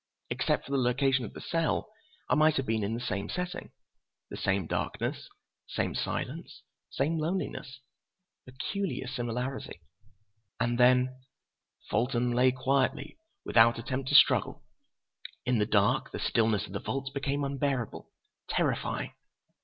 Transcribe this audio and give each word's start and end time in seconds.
Except 0.31 0.65
for 0.65 0.71
the 0.71 0.79
location 0.79 1.25
of 1.25 1.33
the 1.33 1.39
cell, 1.41 1.91
I 2.27 2.33
might 2.33 2.57
have 2.57 2.65
been 2.65 2.83
in 2.83 2.95
they 2.95 2.99
same 3.03 3.29
setting. 3.29 3.71
The 4.31 4.35
same 4.35 4.65
darkness, 4.65 5.29
same 5.67 5.93
silence, 5.93 6.63
same 6.89 7.19
loneliness. 7.19 7.81
Peculiar 8.47 9.05
similarity! 9.05 9.81
And 10.59 10.79
then: 10.79 11.21
"Fulton 11.91 12.31
lay 12.31 12.51
quietly, 12.51 13.19
without 13.45 13.77
attempt 13.77 14.09
to 14.09 14.15
struggle. 14.15 14.63
In 15.45 15.59
the 15.59 15.67
dark, 15.67 16.09
the 16.11 16.17
stillness 16.17 16.65
of 16.65 16.73
the 16.73 16.79
vaults 16.79 17.11
became 17.11 17.43
unbearable, 17.43 18.09
terrifying. 18.49 19.13